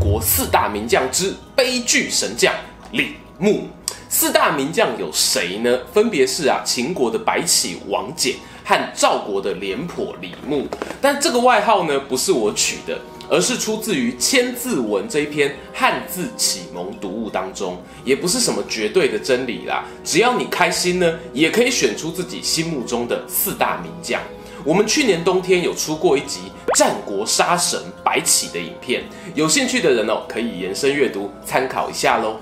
[0.00, 2.52] 国四大名将之悲剧神将
[2.92, 3.68] 李牧。
[4.08, 5.78] 四大名将有谁呢？
[5.92, 10.66] 分别是啊秦国的白起王翦和赵国的廉颇李牧。
[11.00, 19.84] 但这个外号呢不是我取的，而是出自于《千字文》这一篇汉字启蒙读物当中，也不是什么绝对的真理啦。
[20.02, 24.20] 只要你开心呢，也可以选出自己心目中的四大名将。
[24.62, 29.02] 我们去年冬天有出过一集战国杀神白起的影片，
[29.34, 32.36] 有兴趣的人哦可以延伸阅读参考一下喽。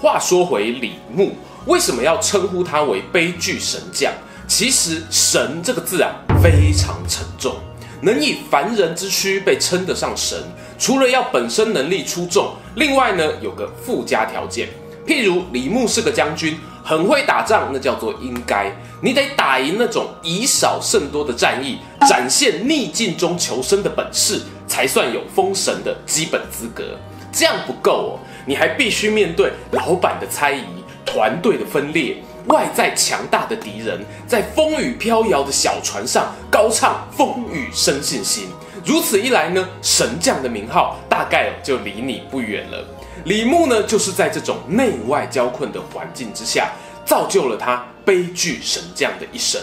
[0.00, 1.32] 话说回李牧，
[1.66, 4.12] 为什么要称呼他为悲剧神将？
[4.46, 6.10] 其实“神”这个字啊
[6.42, 7.56] 非常沉重，
[8.00, 10.42] 能以凡人之躯被称得上神，
[10.78, 14.68] 除了要本身能力出众，另外呢有个附加条件，
[15.06, 16.58] 譬如李牧是个将军。
[16.88, 18.74] 很会打仗，那叫做应该。
[19.02, 26.96] 你得打赢那种以少胜多的战役，展现逆境中求生的本事，才算有封神的基本资格。
[27.30, 30.64] 这样不够哦，你还必须面对老板的猜疑、
[31.04, 38.48] 团队的分裂、外在强大的敌人，在风雨飘摇的小船上高唱风雨生信心。
[38.82, 42.82] 如此一来呢，神将的名号大概就离你不远了。
[43.24, 46.72] 李牧呢，就是在这种内外交困的环境之下，
[47.04, 49.60] 造就了他悲剧神将的一生。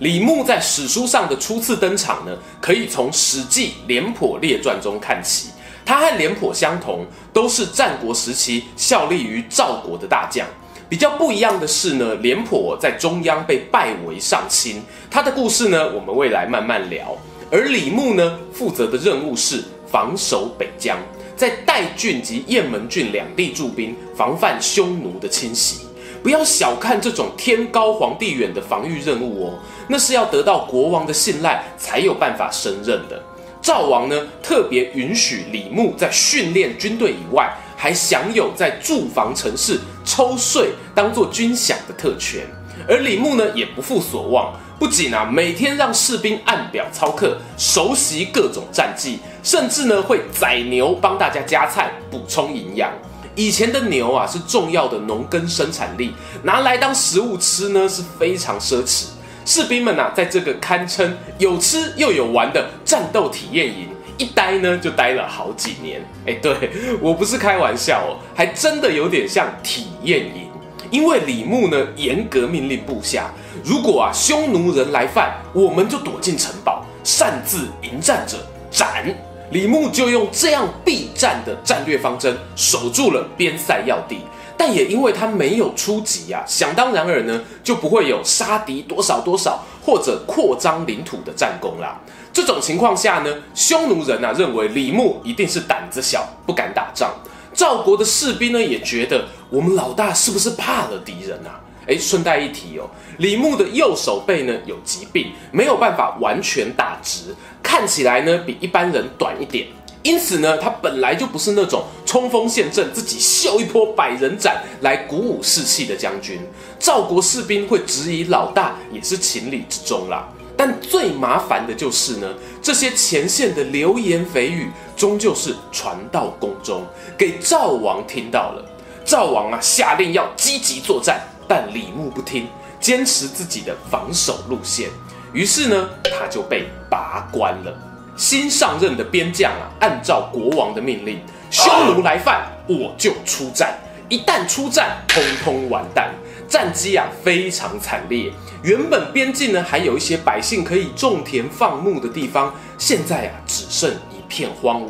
[0.00, 5.50] 李牧在史书上的初次登场呢，可以从《史记·廉颇列传》中看起。
[5.84, 10.46] 他和廉颇相同，都是战国时期效力于赵国的大将。
[10.88, 17.16] 比较不一样的是呢，廉颇在中央被拜为上卿，他的故事呢，我们未来慢慢聊。
[17.50, 20.98] 而李牧呢，负责的任务是防守北疆，
[21.34, 25.86] 在代郡及雁门郡两地驻兵，防范匈奴的侵袭。
[26.22, 33.22] 不要小看这种天高皇帝远的防御任务哦，那是要得到国王的信赖才有办法胜任的。
[33.62, 42.42] 赵王呢，特别允许李牧在训练军队以外，还享有在驻防城市抽税当做军饷的特权。
[42.86, 44.54] 而李牧呢，也不负所望。
[44.78, 52.88] 不仅啊，每天让士兵按表操课，熟悉各种战技，甚至呢会宰牛帮大家加菜，补充营养。
[53.34, 59.06] 以前的牛啊是重要的农耕生产力，拿来当食物吃呢是非常奢侈。
[59.44, 66.00] 士兵们啊，在这个堪称有吃又有玩的战斗体验营，一待呢就待了好几年。
[66.24, 70.47] 哎，对，我不是开玩笑哦，还真的有点像体验营。
[70.90, 73.30] 因为李牧呢严格命令部下，
[73.64, 78.38] 如果啊匈奴人来犯，我们就躲进城堡，擅自迎战者
[78.70, 79.04] 斩。
[79.50, 84.18] 李牧就用这样避战的战略方针守住了边塞要地，
[84.58, 91.98] 但也因为他没有出击啊，想当然尔呢就不会有杀敌多少多少或者扩张领土的战功啦。
[92.30, 97.10] 这种情况下呢，匈奴人啊认为李牧一定是胆子小，不敢打仗。
[97.58, 101.58] 赵国的士兵呢也觉得我们老大是不是怕了敌人啊？
[101.88, 109.66] 诶，顺带一提哦，李牧的右手背呢有疾病，没有办法完全打直，看起来呢比一般人短一点。
[110.04, 116.38] 因此呢，他本来就不是那种冲锋陷阵、自己秀一波百人斩来鼓舞士气的将军。
[116.78, 120.28] 赵国士兵会质疑老大也是情理之中啦。
[120.58, 122.28] 但最麻烦的就是呢，
[122.60, 126.82] 这些前线的流言蜚语，终究是传到宫中，
[127.16, 128.64] 给赵王听到了。
[129.04, 132.48] 赵王啊，下令要积极作战，但李牧不听，
[132.80, 134.90] 坚持自己的防守路线。
[135.32, 137.72] 于是呢，他就被拔官了。
[138.16, 141.20] 新上任的边将啊，按照国王的命令，
[141.52, 143.78] 匈奴来犯，我就出战。
[144.08, 146.12] 一旦出战，通通完蛋。
[146.48, 148.32] 战机啊，非常惨烈。
[148.62, 154.88] 原本边境呢，还有一些百姓可以种田放牧的地方，现在啊，只剩一片荒芜。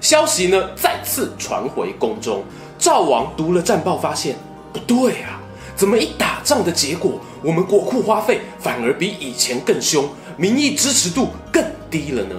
[0.00, 2.44] 消息呢，再次传回宫中。
[2.78, 4.36] 赵王读了战报，发现
[4.72, 5.40] 不对啊，
[5.74, 12.34] 怎么一打仗的结果，我们国库花费反而比以前更凶，民意支持度更低了呢？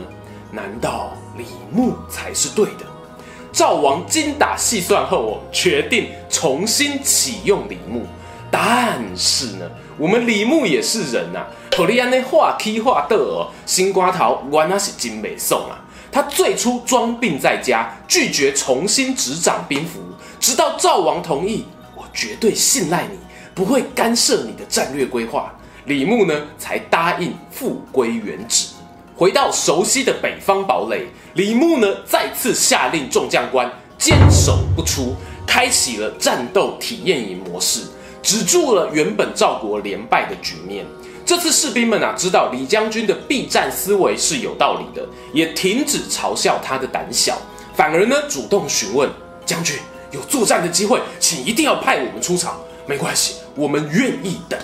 [0.51, 2.85] 难道李牧才是对的？
[3.51, 8.05] 赵王精打细算后哦，决定重新启用李牧。
[8.51, 15.79] 但是呢，我们李牧也是人呐、啊，和你安尼话起话倒哦，心肝头原来是真袂爽啊！
[16.11, 20.01] 他最初装病在家，拒绝重新执掌兵符，
[20.41, 21.63] 直到赵王同意，
[21.95, 23.17] 我绝对信赖你，
[23.55, 25.53] 不会干涉你的战略规划，
[25.85, 28.67] 李牧呢才答应复归原职。
[29.15, 35.15] 回到熟悉的北方堡垒，李牧呢再次下令众将官坚守不出，
[35.47, 37.81] 开启了战斗体验营模式，
[38.21, 40.85] 止住了原本赵国连败的局面。
[41.25, 47.37] 这次士兵们啊，知道李将军的避战思维是有道理的，也停止嘲笑他的胆小，
[47.75, 49.09] 反而呢主动询问
[49.45, 49.77] 将军
[50.11, 52.59] 有作战的机会，请一定要派我们出场。
[52.87, 54.59] 没关系，我们愿意等。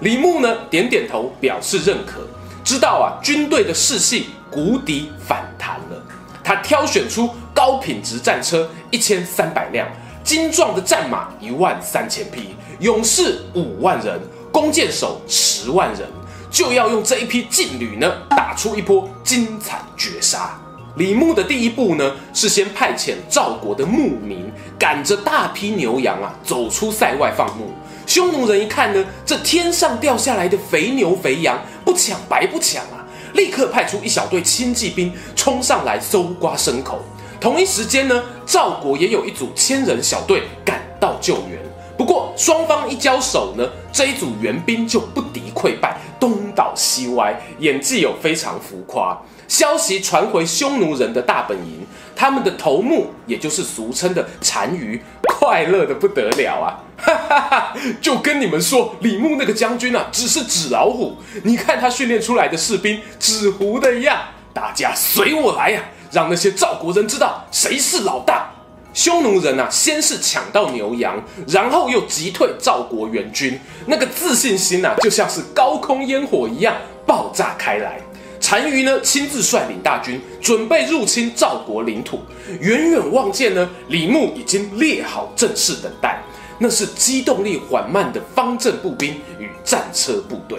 [0.00, 2.26] 李牧呢点点头表示认可，
[2.64, 6.02] 知道啊军队的士气谷底反弹了。
[6.44, 9.88] 他挑选出高品质战车一千三百辆，
[10.24, 14.20] 精壮的战马一万三千匹，勇士五万人。
[14.52, 16.06] 弓箭手十万人，
[16.50, 20.60] 就要用这一批劲旅呢，打出一波精彩绝杀。
[20.96, 27.72] 李牧的第一步呢，是先派遣赵国的牧民赶着大批牛羊啊，走出塞外放牧。
[28.06, 33.00] 匈奴人一看呢，这天上掉下来的肥牛肥羊，不抢白不抢啊！
[33.32, 37.00] 立刻派出一小队轻骑兵冲上来搜刮牲口。
[37.40, 41.58] 同一时间呢，赵国也有一组千人小队赶到救援。
[42.02, 49.16] 不过双方一交手呢，这一组援兵就不敌溃败，东倒西歪，演技有非常浮夸。
[49.46, 56.82] 消息传回匈奴人的大本营，他们的头目，也就是俗称的单于，快乐的不得了啊！
[56.98, 64.18] 哈哈哈，就跟你们说，李牧那个将军啊，只是纸老虎，你看他训练出来的士兵，纸糊的一样。
[64.52, 68.50] 大家随我来呀，让那些赵国人知道谁是老大。
[68.94, 77.98] 匈奴人啊，先是抢到牛羊，然后又击退赵国援军，那个自信心啊，就像是高空烟火一样爆炸开来。
[78.40, 82.20] 单于呢，亲自率领大军准备入侵赵国领土。
[82.60, 86.22] 远远望见呢，李牧已经列好阵势等待，
[86.58, 90.58] 那是机动力缓慢的方阵步兵与战车部队。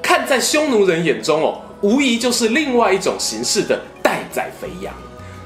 [0.00, 4.94] 看在匈奴人眼中哦，无疑就是另外一种形式的待宰肥羊。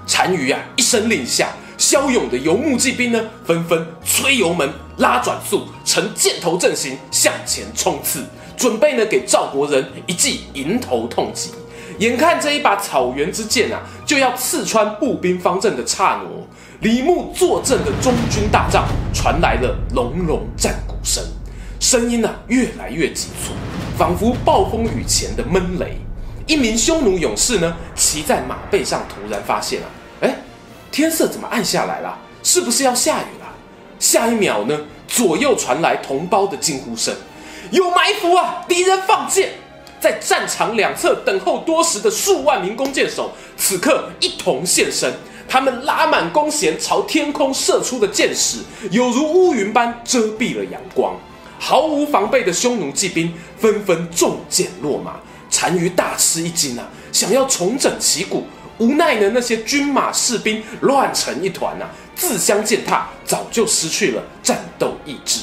[0.06, 1.48] 单于啊，一声令下。
[1.88, 8.24] 骁勇的游牧骑兵呢，纷纷催油门、拉转速，呈箭头阵型向前冲刺，
[8.56, 11.52] 准备呢给赵国人一记迎头痛击。
[12.00, 16.28] 眼看这一把草原之箭啊，就要刺穿步兵方阵的刹那，
[16.80, 21.22] 李牧坐镇的中军大帐传来了隆隆战鼓声，
[21.78, 23.52] 声音啊越来越急促，
[23.96, 25.96] 仿佛暴风雨前的闷雷。
[26.48, 29.86] 一名匈奴勇士呢，骑在马背上，突然发现啊。
[30.96, 32.18] 天色怎么暗下来了？
[32.42, 33.46] 是不是要下雨了？
[33.98, 34.80] 下一秒呢？
[35.06, 37.14] 左右传来同胞的惊呼声
[37.70, 38.64] ：“有埋伏啊！
[38.66, 39.50] 敌人放箭！”
[40.00, 45.12] 在战场两侧等候多时的数万名弓箭手，此刻一同现身。
[45.46, 48.60] 他们拉满弓弦，朝天空射出的箭矢，
[48.90, 51.14] 犹如乌云般遮蔽了阳光。
[51.58, 55.16] 毫无防备的匈奴骑兵纷纷中箭落马。
[55.58, 58.46] 单于大吃一惊啊，想要重整旗鼓。
[58.78, 65.40] 无奈呢，那些军马士兵乱成一团呐、啊，自相践踏，早就失去了战斗意志。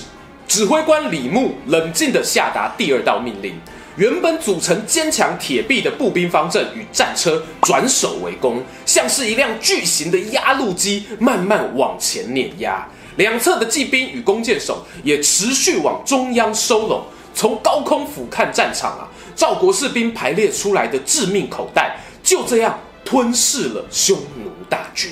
[0.48, 3.56] 指挥官李牧冷静地下达第二道命令：
[3.96, 12.88] 原本组成坚强铁壁的步兵方阵与战车转守为攻，像是一辆巨型的压路机，慢慢往前碾压。
[13.16, 17.04] 两侧的骑兵与弓箭手也持续往中央收拢。
[17.34, 22.80] 从高空俯瞰战场啊，赵国士兵排列出来的致命口袋就这样。
[23.04, 25.12] 吞噬了匈奴大军。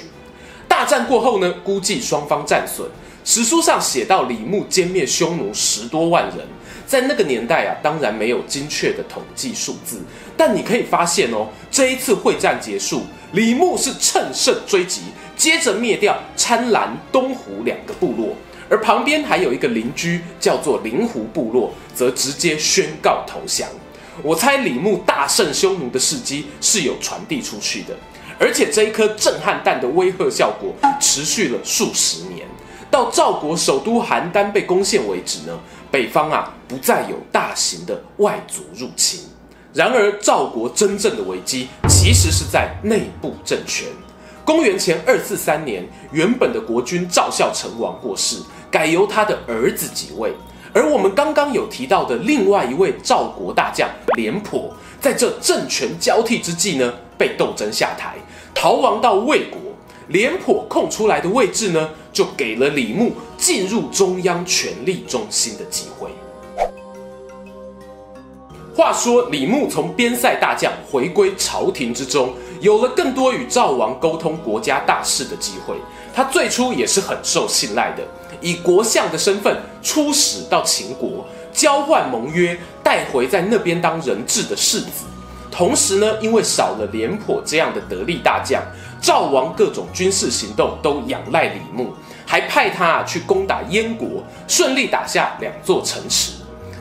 [0.68, 2.88] 大战过后呢，估计双方战损，
[3.24, 6.48] 史书上写到李牧歼灭匈奴十多万人。
[6.88, 10.02] 在那个年代啊，当然没有精确的统计数字，
[10.36, 15.04] 但你可以发现哦，这一次会战结束，李牧是乘胜追击，
[15.38, 18.36] 接着灭掉参兰、东胡两个部落，
[18.70, 23.70] 而旁边还有一个邻居叫做灵狐部落，则直接宣告投降。
[24.22, 27.96] 我猜李牧大胜匈奴的事迹是有传递出去的，
[28.40, 32.46] 而且这一颗震撼弹的威吓效果持续了数十年，
[32.90, 35.58] 到赵国首都邯郸被攻陷为止呢，
[35.90, 39.22] 北方啊不再有大型的外族入侵。
[39.74, 43.88] 然而赵国真正的危机其实是在内部政权。
[44.44, 48.36] 公元前二四三年，原本的国君赵孝成王过世，
[48.70, 50.34] 改由他的儿子即位。
[50.74, 58.16] 而我们刚刚有提到的另外一位赵国大将廉颇，在这政权交替之际呢，被斗争下台，
[58.54, 59.60] 逃亡到魏国。
[60.08, 66.10] 廉颇空出来的位置呢，就给了李牧进入中央权力中心的机会。
[68.76, 75.76] 话说李牧从边塞大将回归朝廷之中，有了更多与赵王沟通国家大事的机会。
[76.14, 78.04] 他最初也是很受信赖的，
[78.42, 82.58] 以国相的身份出使到秦国，交换盟约，
[82.92, 85.06] 带回在那边当人质的世子。
[85.50, 88.62] 同时呢，因为少了廉颇这样的得力大将，
[89.02, 91.94] 赵王各种军事行动都仰赖李牧，
[92.26, 96.34] 还派他去攻打燕国，顺利打下两座城池。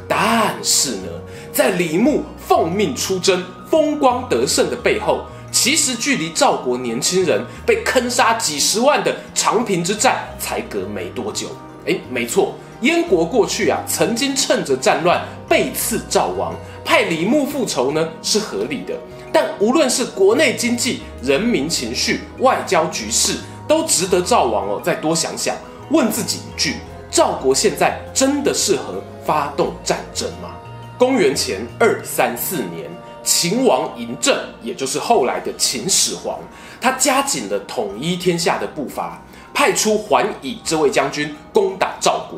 [0.08, 1.08] 但是呢，
[1.52, 11.46] 在李牧奉命出征、风光得胜的背后，其实距离赵国年轻人被坑杀几十万的长平之战才隔没多久。
[11.86, 16.54] 哎，没错，燕国过去啊，曾经趁着战乱背刺赵王。
[16.82, 18.94] 派李牧复仇呢是合理的，
[19.32, 23.36] 但无论是国内经济、人民情绪、外交局势，
[23.68, 25.54] 都值得赵王哦再多想想，
[25.90, 26.76] 问自己一句：
[27.08, 30.50] 赵国现在真的适合发动战争吗？
[30.98, 32.90] 公元前二三四年，
[33.22, 36.40] 秦王嬴政，也就是后来的秦始皇，
[36.80, 39.22] 他加紧了统一天下的步伐，
[39.54, 42.29] 派出桓乙这位将军攻打赵国。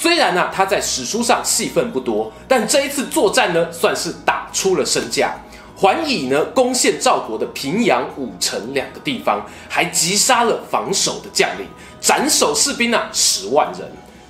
[0.00, 5.34] 虽然呢、他在史书上戏份不多，但这一次作战呢，算是打出了身价。
[5.76, 11.66] 桓乙呢，攻陷赵国的平阳、武城两个地方，还击杀了防守的将领，
[12.00, 13.86] 斩首士兵啊十万人。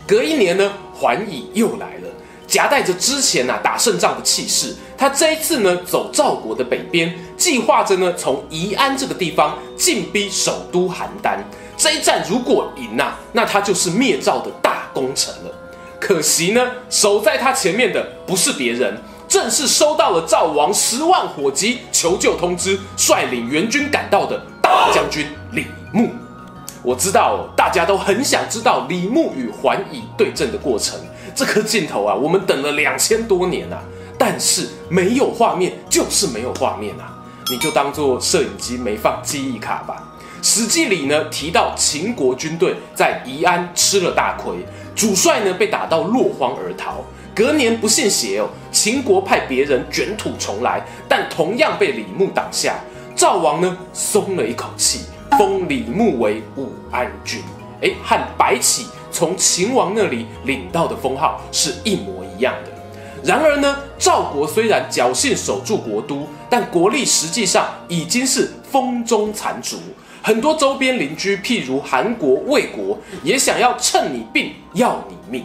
[0.09, 2.09] 隔一年呢，桓乙又来了，
[2.49, 11.39] 夹带着之前啊打胜仗的气势，他这一次呢，走赵国的北边，计划着呢，从宜安这个地方进逼首都邯郸。
[11.77, 15.55] 这一战如果赢啊，那他就是灭赵的大功臣了。
[16.01, 18.97] 可惜呢，守在他前面的不是别人，
[19.29, 26.09] 正是收到了赵王十万火急求救通知，率领援军赶到的大将军李牧。
[26.83, 30.99] 我知道，大家都很想知道李牧与桓乙对阵的过程。
[31.35, 33.79] 这颗镜头啊，我们等了两千多年啊，
[34.19, 37.13] 但是没有画面就是没有画面啊，
[37.51, 40.03] 你就当做摄影机没放记忆卡吧。
[40.47, 44.55] 《史记》里呢提到，秦国军队在宜安吃了大亏。
[45.01, 46.97] 主帅呢被打到落荒而逃，
[47.35, 52.75] 隔年不信邪哦，秦国派别人卷土重来，但同样被李牧挡下。
[53.17, 55.07] 赵王呢松了一口气，
[55.39, 57.41] 封李牧为武安君，
[57.81, 62.71] 诶，和白起从秦王那里领到的封号是一模一样的。
[63.25, 69.79] 然而呢，赵国虽然侥幸守住国都，但国力实际上已经是风中残烛。
[70.23, 75.45] 很多周边邻居，譬如韩国、魏国，也想要趁你病要你命。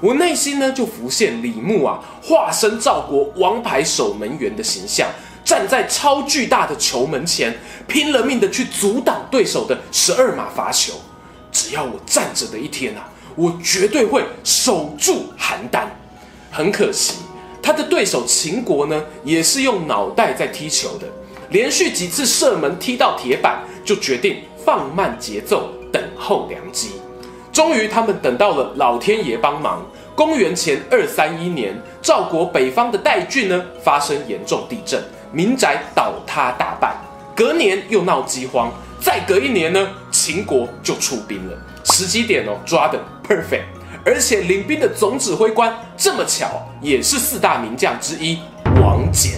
[0.00, 5.08] 我内心呢就浮现李牧啊，化身赵国王牌守门员的形象，
[5.44, 10.94] 站在超巨大的球门前，拼了命的去阻挡对手的十二码罚球。
[11.52, 15.84] 只要我站着的一天啊，我绝对会守住邯郸。
[16.50, 17.14] 很可惜，
[17.62, 21.06] 他的对手秦国呢，也是用脑袋在踢球的。
[21.50, 26.92] 连续几次射门踢到铁板，就决定放慢节奏，等候良机。
[27.52, 29.84] 终于，他们等到了老天爷帮忙。
[30.16, 36.96] 公元前二三一年，赵国北方的代郡呢发生严重地震，民宅倒塌大半。
[37.34, 41.56] 隔年又闹饥荒，再隔一年呢，秦国就出兵了。
[41.84, 42.98] 时机点哦抓的
[43.28, 43.64] perfect，
[44.04, 46.48] 而且领兵的总指挥官这么巧，
[46.80, 48.38] 也是四大名将之一
[48.80, 49.34] 王翦。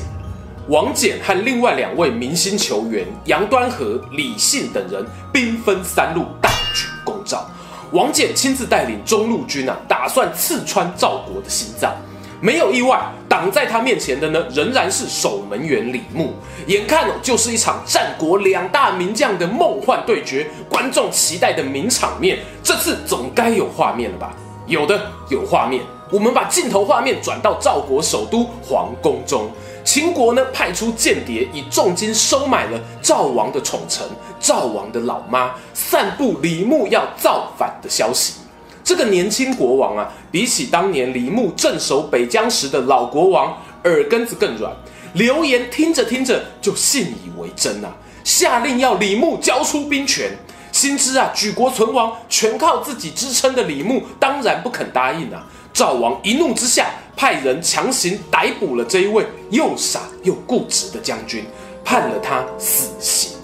[0.69, 7.49] 王翦和另外两位明星球员杨端和、李信等人兵分三路大举攻赵。
[7.93, 11.95] 王翦亲自带领中路军啊，打算刺穿赵国的心脏。
[12.41, 16.35] 没有意外，挡在他面前的呢，仍然是守门员李牧。
[16.67, 22.41] 眼看哦，就是一场战国两大名将的梦幻对决，观众期待的名场面。
[22.65, 24.35] 这次总该有画面了吧？
[24.67, 25.85] 有的，有画面。
[26.11, 29.49] 我们把镜头画面转到赵国首都皇宫中。
[29.87, 34.05] 秦国呢，派出间谍，以重金收买了赵王的宠臣、
[34.41, 38.35] 赵王的老妈，散布李牧要造反的消息。
[38.83, 44.75] 这个年轻国王啊，比起当年李牧镇守北疆时的老国王，耳根子更软。
[45.13, 50.37] 流言听着听着就信以为真啊，下令要李牧交出兵权。
[50.73, 55.47] 心知啊，举国存亡全靠自己支撑的李牧，当然不肯答应啊。
[55.77, 61.45] 赵王一怒之下，派人强行逮捕了这一位又傻又固执的将军，
[61.85, 63.37] 判了他死刑。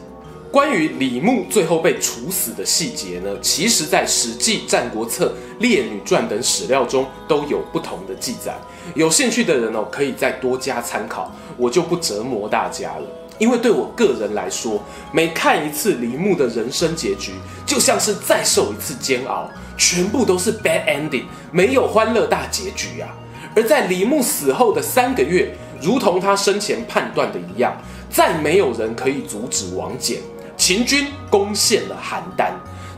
[0.50, 5.26] 关于李牧最后被处死的细节呢，其实在《史记》《战国策》
[5.60, 8.54] 《列女传》等史料中都有不同的记载。
[8.94, 13.04] 有兴趣的人哦，可以再多加参考，我就不折磨大家了。
[13.38, 17.32] 因为对我个人来说，每看一次李牧的人生结局，
[17.66, 23.08] 就像是再受一次煎熬，全部都是 bad ending，没有欢乐大结局啊。
[23.54, 27.76] 而在李牧死后的三个月，如同他生前判断的一样，
[28.08, 30.18] 再没有人可以阻止王翦。
[30.56, 32.52] 秦军攻陷了邯郸，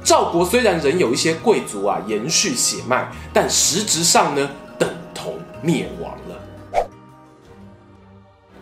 [0.05, 6.13] 赵国虽然仍有一些贵族啊延续血脉，但实质上呢，等同灭亡。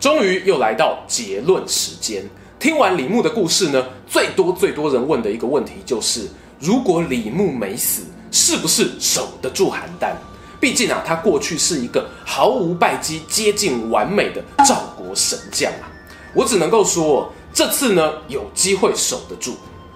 [0.03, 2.29] 终于又来到结论时间。
[2.59, 6.27] 听完李牧的故事呢，最多最多人问的一个问题就是：
[6.59, 10.11] 如果李牧没死，是不是守得住邯郸？
[10.59, 15.87] 毕竟啊，他过去是一个毫无败绩、接近完美的赵国神将啊。
[16.33, 19.53] 我只能够说，这次呢有机会守得住，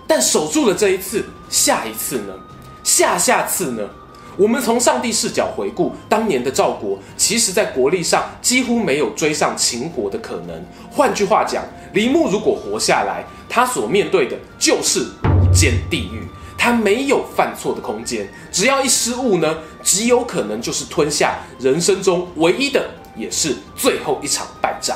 [0.07, 2.33] 但守住了这一次，下一次呢？
[2.81, 3.83] 下下次呢？
[4.37, 10.63] 我们从上帝视角回顾当年的赵国，其实在国力上几乎没有追上秦国的可能。
[10.91, 11.63] 换句话讲，
[11.93, 16.21] 李牧如果活下来，他所面对的就是无间地狱，
[16.55, 18.29] 他没有犯错的空间。
[18.51, 24.95] 只要一失误呢，极有可能就是吞下人生中唯一的，也是最后一场败仗。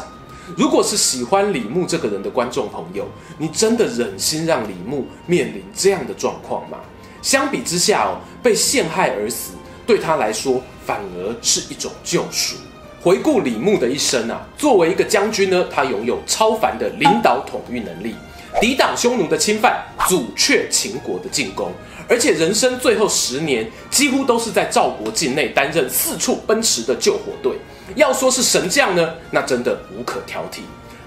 [0.56, 3.08] 如果是喜欢李牧这个人的观众朋友，
[3.40, 6.78] 你真的忍心让李牧面临这样的状况吗？
[7.22, 9.52] 相比之下哦，被陷害而死，
[9.86, 12.56] 对他来说反而是一种救赎。
[13.02, 18.16] 回顾李牧的一生啊，作为一个将军呢，他拥有超凡的领导统御能力，
[18.60, 21.72] 抵挡匈奴的侵犯，阻却秦国的进攻，
[22.08, 27.54] 而且人生最后十年几乎都是在赵国境内担任四处奔驰的救火队。
[27.96, 30.60] 要说是神将呢，那真的无可挑剔。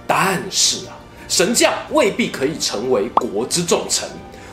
[0.06, 4.08] 但是啊，神将未必可以成为国之重臣。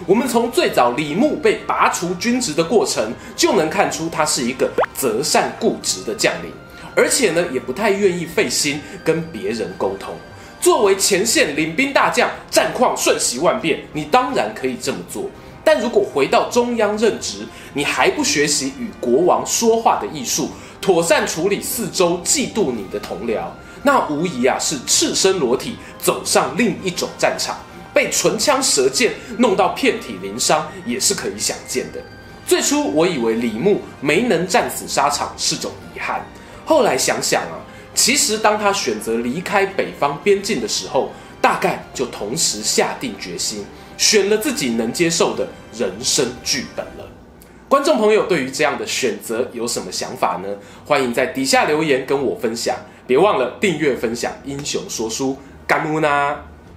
[0.07, 6.51] 我们从最早李牧被拔除军职的过程，就能看出他是一个择善固执的将领，
[6.95, 10.15] 而且呢，也不太愿意费心跟别人沟通。
[10.59, 15.29] 作为前线领兵大将，战况瞬息万变，你当然可以这么做。
[15.63, 20.49] 但如果回到中央任职，你还不学习与国王说话的艺术，
[20.81, 23.43] 妥善处理四周嫉妒你的同僚，
[23.83, 27.55] 那无疑啊是赤身裸体走上另一种战场。
[27.93, 32.01] 被唇枪舌剑弄到遍体鳞伤也是可以想见的。
[32.45, 36.25] 最初我以为李牧没能战死沙场是种遗憾，
[36.65, 37.59] 后来想想啊，
[37.93, 43.65] 其实当他选择离开北方边境的时候，大概就同时下定决心，
[43.97, 47.07] 选了自己能接受的人生剧本了。
[47.69, 50.49] 观众朋友对于这样的选择有什么想法呢？
[50.85, 52.75] 欢迎在底下留言跟我分享，
[53.07, 56.50] 别忘了订阅分享英雄说书，干木呢？